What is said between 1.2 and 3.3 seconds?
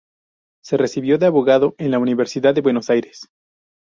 abogado en la Universidad de Buenos Aires.